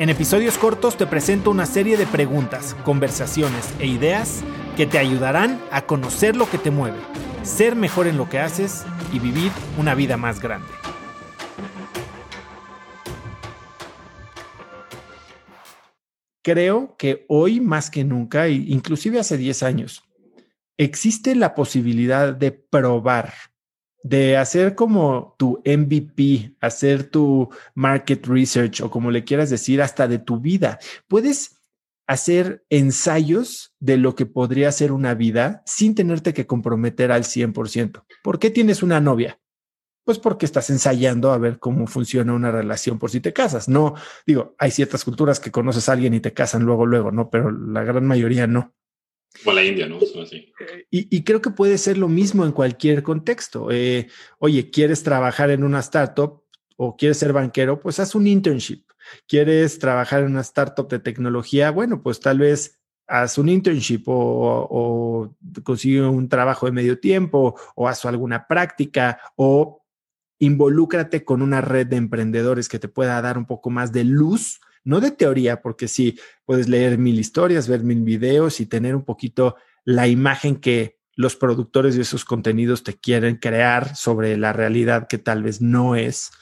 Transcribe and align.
En 0.00 0.08
episodios 0.08 0.56
cortos 0.56 0.96
te 0.96 1.06
presento 1.06 1.50
una 1.50 1.66
serie 1.66 1.98
de 1.98 2.06
preguntas, 2.06 2.74
conversaciones 2.84 3.68
e 3.80 3.86
ideas 3.86 4.42
que 4.74 4.86
te 4.86 4.96
ayudarán 4.96 5.60
a 5.70 5.82
conocer 5.82 6.36
lo 6.36 6.48
que 6.48 6.56
te 6.56 6.70
mueve, 6.70 6.96
ser 7.42 7.76
mejor 7.76 8.06
en 8.06 8.16
lo 8.16 8.26
que 8.26 8.38
haces 8.38 8.86
y 9.12 9.18
vivir 9.18 9.52
una 9.76 9.94
vida 9.94 10.16
más 10.16 10.40
grande. 10.40 10.68
Creo 16.40 16.96
que 16.96 17.26
hoy 17.28 17.60
más 17.60 17.90
que 17.90 18.02
nunca, 18.02 18.48
inclusive 18.48 19.20
hace 19.20 19.36
10 19.36 19.62
años, 19.62 20.02
existe 20.78 21.34
la 21.34 21.54
posibilidad 21.54 22.32
de 22.32 22.52
probar 22.52 23.34
de 24.02 24.36
hacer 24.36 24.74
como 24.74 25.34
tu 25.38 25.62
MVP, 25.64 26.56
hacer 26.60 27.04
tu 27.04 27.48
market 27.74 28.26
research 28.26 28.80
o 28.80 28.90
como 28.90 29.10
le 29.10 29.24
quieras 29.24 29.50
decir, 29.50 29.82
hasta 29.82 30.08
de 30.08 30.18
tu 30.18 30.40
vida. 30.40 30.78
Puedes 31.08 31.60
hacer 32.06 32.64
ensayos 32.70 33.74
de 33.78 33.96
lo 33.96 34.16
que 34.16 34.26
podría 34.26 34.72
ser 34.72 34.90
una 34.90 35.14
vida 35.14 35.62
sin 35.64 35.94
tenerte 35.94 36.34
que 36.34 36.46
comprometer 36.46 37.12
al 37.12 37.22
100%. 37.22 38.04
¿Por 38.22 38.38
qué 38.38 38.50
tienes 38.50 38.82
una 38.82 39.00
novia? 39.00 39.38
Pues 40.04 40.18
porque 40.18 40.44
estás 40.44 40.70
ensayando 40.70 41.30
a 41.30 41.38
ver 41.38 41.60
cómo 41.60 41.86
funciona 41.86 42.32
una 42.32 42.50
relación 42.50 42.98
por 42.98 43.10
si 43.10 43.20
te 43.20 43.32
casas. 43.32 43.68
No, 43.68 43.94
digo, 44.26 44.56
hay 44.58 44.72
ciertas 44.72 45.04
culturas 45.04 45.38
que 45.38 45.52
conoces 45.52 45.88
a 45.88 45.92
alguien 45.92 46.14
y 46.14 46.20
te 46.20 46.32
casan 46.32 46.64
luego, 46.64 46.84
luego, 46.84 47.12
¿no? 47.12 47.30
Pero 47.30 47.52
la 47.52 47.84
gran 47.84 48.06
mayoría 48.06 48.48
no. 48.48 48.74
O 49.44 49.52
la 49.52 49.64
India, 49.64 49.86
¿no? 49.86 49.98
Así. 50.22 50.52
Y, 50.90 51.22
creo 51.22 51.40
que 51.40 51.50
puede 51.50 51.78
ser 51.78 51.96
lo 51.96 52.08
mismo 52.08 52.44
en 52.44 52.52
cualquier 52.52 53.02
contexto. 53.02 53.70
Eh, 53.70 54.08
oye, 54.38 54.70
¿quieres 54.70 55.02
trabajar 55.02 55.50
en 55.50 55.62
una 55.62 55.80
startup 55.80 56.42
o 56.76 56.96
quieres 56.96 57.18
ser 57.18 57.32
banquero? 57.32 57.80
Pues 57.80 58.00
haz 58.00 58.14
un 58.14 58.26
internship. 58.26 58.84
¿Quieres 59.26 59.78
trabajar 59.78 60.22
en 60.22 60.32
una 60.32 60.40
startup 60.40 60.88
de 60.88 60.98
tecnología? 60.98 61.70
Bueno, 61.70 62.02
pues 62.02 62.20
tal 62.20 62.38
vez 62.38 62.80
haz 63.06 63.38
un 63.38 63.48
internship 63.48 64.02
o, 64.06 64.68
o 64.70 65.36
consigue 65.62 66.02
un 66.02 66.28
trabajo 66.28 66.66
de 66.66 66.72
medio 66.72 66.98
tiempo 66.98 67.58
o 67.74 67.88
haz 67.88 68.04
alguna 68.04 68.46
práctica 68.46 69.20
o 69.36 69.84
involúcrate 70.38 71.24
con 71.24 71.42
una 71.42 71.60
red 71.60 71.86
de 71.86 71.96
emprendedores 71.96 72.68
que 72.68 72.78
te 72.78 72.88
pueda 72.88 73.20
dar 73.22 73.38
un 73.38 73.46
poco 73.46 73.70
más 73.70 73.92
de 73.92 74.04
luz 74.04 74.60
no 74.90 75.00
de 75.00 75.12
teoría, 75.12 75.62
porque 75.62 75.86
sí, 75.86 76.18
puedes 76.44 76.68
leer 76.68 76.98
mil 76.98 77.18
historias, 77.18 77.68
ver 77.68 77.84
mil 77.84 78.02
videos 78.02 78.60
y 78.60 78.66
tener 78.66 78.96
un 78.96 79.04
poquito 79.04 79.54
la 79.84 80.08
imagen 80.08 80.56
que 80.56 80.98
los 81.14 81.36
productores 81.36 81.94
de 81.94 82.02
esos 82.02 82.24
contenidos 82.24 82.82
te 82.82 82.98
quieren 82.98 83.36
crear 83.36 83.94
sobre 83.94 84.36
la 84.36 84.52
realidad 84.52 85.06
que 85.06 85.18
tal 85.18 85.44
vez 85.44 85.60
no 85.60 85.94
es, 85.94 86.32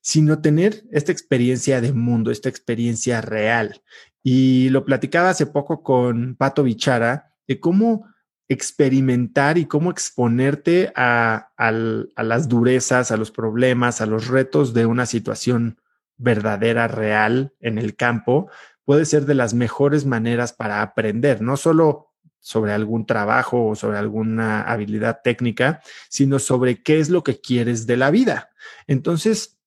sino 0.00 0.40
tener 0.40 0.82
esta 0.90 1.12
experiencia 1.12 1.80
de 1.80 1.92
mundo, 1.92 2.32
esta 2.32 2.48
experiencia 2.48 3.20
real. 3.20 3.82
Y 4.22 4.68
lo 4.70 4.84
platicaba 4.84 5.30
hace 5.30 5.46
poco 5.46 5.84
con 5.84 6.34
Pato 6.34 6.64
Bichara 6.64 7.32
de 7.46 7.60
cómo 7.60 8.06
experimentar 8.48 9.58
y 9.58 9.66
cómo 9.66 9.92
exponerte 9.92 10.92
a, 10.96 11.52
a, 11.56 11.70
las 11.70 12.48
durezas, 12.48 13.12
a 13.12 13.16
los 13.16 13.30
problemas, 13.30 14.00
a 14.00 14.06
los 14.06 14.26
retos 14.26 14.74
de 14.74 14.86
una 14.86 15.06
situación 15.06 15.78
verdadera, 16.16 16.88
real 16.88 17.54
en 17.60 17.78
el 17.78 17.96
campo, 17.96 18.50
puede 18.84 19.04
ser 19.04 19.26
de 19.26 19.34
las 19.34 19.54
mejores 19.54 20.06
maneras 20.06 20.52
para 20.52 20.82
aprender, 20.82 21.40
no 21.40 21.56
solo 21.56 22.12
sobre 22.40 22.72
algún 22.72 23.06
trabajo 23.06 23.68
o 23.68 23.76
sobre 23.76 23.98
alguna 23.98 24.62
habilidad 24.62 25.20
técnica, 25.22 25.80
sino 26.08 26.38
sobre 26.38 26.82
qué 26.82 26.98
es 26.98 27.08
lo 27.08 27.22
que 27.22 27.40
quieres 27.40 27.86
de 27.86 27.96
la 27.96 28.10
vida. 28.10 28.50
Entonces, 28.88 29.60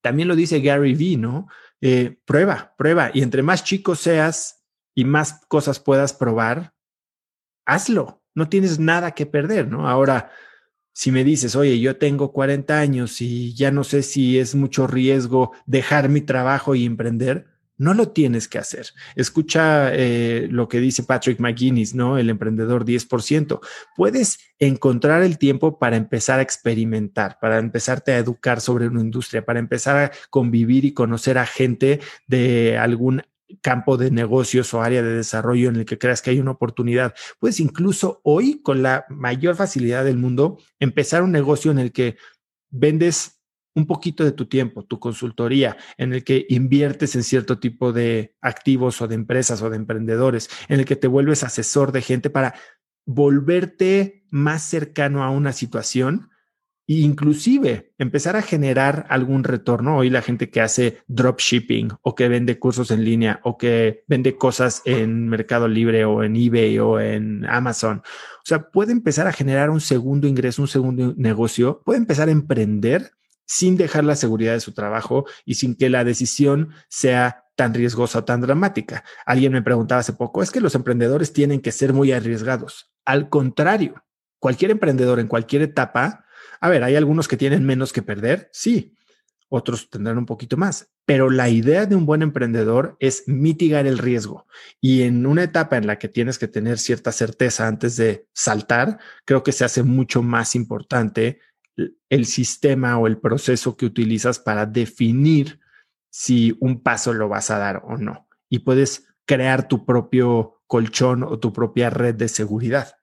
también 0.00 0.28
lo 0.28 0.34
dice 0.34 0.60
Gary 0.60 0.94
Vee, 0.94 1.18
¿no? 1.18 1.48
Eh, 1.80 2.18
prueba, 2.24 2.74
prueba. 2.78 3.10
Y 3.12 3.22
entre 3.22 3.42
más 3.42 3.62
chico 3.62 3.94
seas 3.94 4.64
y 4.94 5.04
más 5.04 5.44
cosas 5.48 5.80
puedas 5.80 6.14
probar, 6.14 6.74
hazlo. 7.66 8.22
No 8.34 8.48
tienes 8.48 8.78
nada 8.78 9.12
que 9.12 9.26
perder, 9.26 9.68
¿no? 9.68 9.88
Ahora, 9.88 10.30
si 10.98 11.12
me 11.12 11.22
dices, 11.22 11.54
oye, 11.54 11.78
yo 11.78 11.96
tengo 11.96 12.32
40 12.32 12.76
años 12.76 13.20
y 13.20 13.54
ya 13.54 13.70
no 13.70 13.84
sé 13.84 14.02
si 14.02 14.36
es 14.36 14.56
mucho 14.56 14.88
riesgo 14.88 15.52
dejar 15.64 16.08
mi 16.08 16.22
trabajo 16.22 16.74
y 16.74 16.84
emprender, 16.84 17.46
no 17.76 17.94
lo 17.94 18.08
tienes 18.08 18.48
que 18.48 18.58
hacer. 18.58 18.88
Escucha 19.14 19.94
eh, 19.94 20.48
lo 20.50 20.66
que 20.66 20.80
dice 20.80 21.04
Patrick 21.04 21.38
McGuinness, 21.38 21.94
¿no? 21.94 22.18
El 22.18 22.30
emprendedor 22.30 22.84
10%. 22.84 23.60
Puedes 23.94 24.40
encontrar 24.58 25.22
el 25.22 25.38
tiempo 25.38 25.78
para 25.78 25.96
empezar 25.96 26.40
a 26.40 26.42
experimentar, 26.42 27.38
para 27.40 27.58
empezarte 27.58 28.10
a 28.10 28.18
educar 28.18 28.60
sobre 28.60 28.88
una 28.88 29.00
industria, 29.00 29.44
para 29.44 29.60
empezar 29.60 29.96
a 29.96 30.10
convivir 30.30 30.84
y 30.84 30.94
conocer 30.94 31.38
a 31.38 31.46
gente 31.46 32.00
de 32.26 32.76
algún 32.76 33.22
campo 33.62 33.96
de 33.96 34.10
negocios 34.10 34.72
o 34.74 34.82
área 34.82 35.02
de 35.02 35.14
desarrollo 35.14 35.68
en 35.68 35.76
el 35.76 35.84
que 35.84 35.98
creas 35.98 36.22
que 36.22 36.30
hay 36.30 36.40
una 36.40 36.52
oportunidad. 36.52 37.14
Puedes 37.38 37.60
incluso 37.60 38.20
hoy, 38.24 38.60
con 38.62 38.82
la 38.82 39.06
mayor 39.08 39.56
facilidad 39.56 40.04
del 40.04 40.18
mundo, 40.18 40.58
empezar 40.78 41.22
un 41.22 41.32
negocio 41.32 41.70
en 41.70 41.78
el 41.78 41.92
que 41.92 42.16
vendes 42.70 43.40
un 43.74 43.86
poquito 43.86 44.24
de 44.24 44.32
tu 44.32 44.46
tiempo, 44.46 44.84
tu 44.84 44.98
consultoría, 44.98 45.76
en 45.96 46.12
el 46.12 46.24
que 46.24 46.46
inviertes 46.48 47.14
en 47.14 47.22
cierto 47.22 47.58
tipo 47.58 47.92
de 47.92 48.34
activos 48.40 49.00
o 49.00 49.08
de 49.08 49.14
empresas 49.14 49.62
o 49.62 49.70
de 49.70 49.76
emprendedores, 49.76 50.50
en 50.68 50.80
el 50.80 50.84
que 50.84 50.96
te 50.96 51.06
vuelves 51.06 51.44
asesor 51.44 51.92
de 51.92 52.02
gente 52.02 52.28
para 52.28 52.54
volverte 53.06 54.26
más 54.30 54.62
cercano 54.62 55.22
a 55.22 55.30
una 55.30 55.52
situación 55.52 56.30
e 56.88 57.00
inclusive 57.00 57.92
empezar 57.98 58.34
a 58.34 58.42
generar 58.42 59.06
algún 59.10 59.44
retorno. 59.44 59.98
Hoy 59.98 60.08
la 60.08 60.22
gente 60.22 60.50
que 60.50 60.62
hace 60.62 61.02
dropshipping 61.06 61.90
o 62.00 62.14
que 62.14 62.28
vende 62.28 62.58
cursos 62.58 62.90
en 62.90 63.04
línea 63.04 63.40
o 63.44 63.58
que 63.58 64.04
vende 64.08 64.36
cosas 64.36 64.80
en 64.86 65.28
Mercado 65.28 65.68
Libre 65.68 66.06
o 66.06 66.24
en 66.24 66.34
eBay 66.34 66.78
o 66.78 66.98
en 66.98 67.44
Amazon. 67.44 67.98
O 67.98 68.46
sea, 68.46 68.70
puede 68.70 68.92
empezar 68.92 69.26
a 69.26 69.32
generar 69.32 69.68
un 69.68 69.82
segundo 69.82 70.26
ingreso, 70.26 70.62
un 70.62 70.68
segundo 70.68 71.14
negocio, 71.18 71.82
puede 71.84 71.98
empezar 71.98 72.28
a 72.28 72.32
emprender 72.32 73.12
sin 73.44 73.76
dejar 73.76 74.04
la 74.04 74.16
seguridad 74.16 74.54
de 74.54 74.60
su 74.60 74.72
trabajo 74.72 75.26
y 75.44 75.54
sin 75.54 75.76
que 75.76 75.90
la 75.90 76.04
decisión 76.04 76.70
sea 76.88 77.44
tan 77.54 77.74
riesgosa 77.74 78.20
o 78.20 78.24
tan 78.24 78.40
dramática. 78.40 79.04
Alguien 79.26 79.52
me 79.52 79.62
preguntaba 79.62 80.00
hace 80.00 80.14
poco, 80.14 80.42
es 80.42 80.50
que 80.50 80.60
los 80.60 80.74
emprendedores 80.74 81.34
tienen 81.34 81.60
que 81.60 81.72
ser 81.72 81.92
muy 81.92 82.12
arriesgados. 82.12 82.92
Al 83.04 83.28
contrario, 83.28 84.04
cualquier 84.38 84.70
emprendedor 84.70 85.18
en 85.18 85.28
cualquier 85.28 85.62
etapa 85.62 86.24
a 86.60 86.68
ver, 86.68 86.82
hay 86.84 86.96
algunos 86.96 87.28
que 87.28 87.36
tienen 87.36 87.64
menos 87.64 87.92
que 87.92 88.02
perder, 88.02 88.48
sí, 88.52 88.94
otros 89.48 89.88
tendrán 89.88 90.18
un 90.18 90.26
poquito 90.26 90.56
más, 90.56 90.90
pero 91.06 91.30
la 91.30 91.48
idea 91.48 91.86
de 91.86 91.96
un 91.96 92.04
buen 92.04 92.20
emprendedor 92.22 92.96
es 93.00 93.24
mitigar 93.26 93.86
el 93.86 93.98
riesgo. 93.98 94.46
Y 94.80 95.02
en 95.02 95.24
una 95.24 95.44
etapa 95.44 95.78
en 95.78 95.86
la 95.86 95.98
que 95.98 96.08
tienes 96.08 96.38
que 96.38 96.48
tener 96.48 96.78
cierta 96.78 97.12
certeza 97.12 97.66
antes 97.66 97.96
de 97.96 98.26
saltar, 98.34 98.98
creo 99.24 99.42
que 99.42 99.52
se 99.52 99.64
hace 99.64 99.82
mucho 99.82 100.22
más 100.22 100.54
importante 100.54 101.40
el 102.10 102.26
sistema 102.26 102.98
o 102.98 103.06
el 103.06 103.18
proceso 103.18 103.76
que 103.76 103.86
utilizas 103.86 104.38
para 104.38 104.66
definir 104.66 105.60
si 106.10 106.56
un 106.60 106.82
paso 106.82 107.14
lo 107.14 107.28
vas 107.28 107.50
a 107.50 107.58
dar 107.58 107.82
o 107.84 107.96
no. 107.96 108.28
Y 108.50 108.60
puedes 108.60 109.06
crear 109.24 109.68
tu 109.68 109.86
propio 109.86 110.62
colchón 110.66 111.22
o 111.22 111.38
tu 111.38 111.52
propia 111.52 111.88
red 111.88 112.14
de 112.14 112.28
seguridad. 112.28 112.96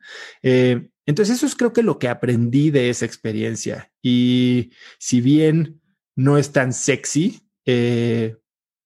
Eh, 0.44 0.89
entonces 1.06 1.38
eso 1.38 1.46
es 1.46 1.56
creo 1.56 1.74
que 1.74 1.84
lo 1.84 2.00
que 2.00 2.07
aprendí 2.07 2.72
de 2.72 2.90
esa 2.90 3.06
experiencia. 3.06 3.92
Y 4.02 4.72
si 4.98 5.22
bien 5.22 5.81
no 6.16 6.38
es 6.38 6.52
tan 6.52 6.74
sexy 6.74 7.48
eh, 7.66 8.38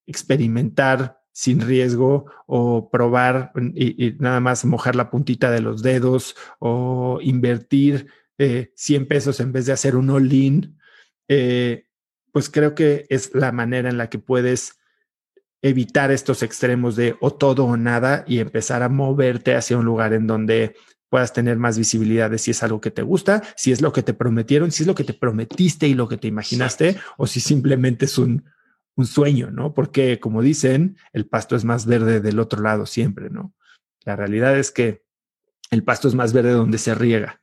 experimentar 0.07 1.19
sin 1.31 1.61
riesgo 1.61 2.25
o 2.47 2.89
probar 2.89 3.53
y, 3.73 4.15
nada 4.19 4.39
más 4.39 4.65
mojar 4.65 4.95
la 4.95 5.09
puntita 5.09 5.51
de 5.51 5.61
los 5.61 5.81
dedos 5.81 6.35
o 6.59 7.19
invertir 7.21 8.07
100 8.37 9.03
eh, 9.03 9.05
pesos 9.05 9.39
en 9.39 9.51
vez 9.51 9.65
de 9.65 9.73
hacer 9.73 9.95
un 9.95 10.09
all-in, 10.09 10.77
eh, 11.27 11.85
pues 12.31 12.49
creo 12.49 12.75
que 12.75 13.05
es 13.09 13.33
la 13.33 13.51
manera 13.51 13.89
en 13.89 13.97
la 13.97 14.09
que 14.09 14.19
puedes 14.19 14.79
evitar 15.61 16.11
estos 16.11 16.41
extremos 16.41 16.95
de 16.95 17.15
o 17.19 17.33
todo 17.33 17.65
o 17.65 17.77
nada 17.77 18.23
y 18.27 18.39
empezar 18.39 18.81
a 18.81 18.89
moverte 18.89 19.55
hacia 19.55 19.77
un 19.77 19.85
lugar 19.85 20.13
en 20.13 20.25
donde 20.25 20.75
puedas 21.09 21.33
tener 21.33 21.57
más 21.57 21.77
visibilidad 21.77 22.29
de 22.29 22.37
si 22.37 22.51
es 22.51 22.63
algo 22.63 22.81
que 22.81 22.91
te 22.91 23.01
gusta, 23.01 23.43
si 23.55 23.71
es 23.71 23.81
lo 23.81 23.91
que 23.91 24.03
te 24.03 24.13
prometieron, 24.13 24.71
si 24.71 24.83
es 24.83 24.87
lo 24.87 24.95
que 24.95 25.03
te 25.03 25.13
prometiste 25.13 25.87
y 25.87 25.93
lo 25.93 26.07
que 26.07 26.17
te 26.17 26.27
imaginaste, 26.27 26.97
o 27.17 27.27
si 27.27 27.39
simplemente 27.39 28.05
es 28.05 28.17
un, 28.17 28.45
un 28.95 29.05
sueño, 29.05 29.49
¿no? 29.51 29.73
Porque 29.73 30.19
como 30.19 30.41
dicen, 30.41 30.97
el 31.13 31.25
pasto 31.25 31.55
es 31.55 31.65
más 31.65 31.85
verde 31.85 32.19
del 32.19 32.39
otro 32.39 32.61
lado 32.61 32.85
siempre, 32.85 33.29
¿no? 33.29 33.53
La 34.05 34.15
realidad 34.15 34.57
es 34.57 34.71
que 34.71 35.03
el 35.71 35.83
pasto 35.83 36.07
es 36.07 36.15
más 36.15 36.33
verde 36.33 36.51
donde 36.51 36.77
se 36.77 36.95
riega. 36.95 37.41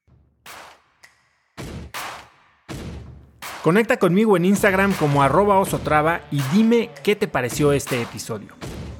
Conecta 3.63 3.97
conmigo 3.97 4.37
en 4.37 4.45
Instagram 4.45 4.93
como 4.93 5.25
arroba 5.25 5.59
osotrava 5.59 6.21
y 6.31 6.41
dime 6.53 6.91
qué 7.03 7.17
te 7.17 7.27
pareció 7.27 7.73
este 7.73 8.01
episodio. 8.01 8.55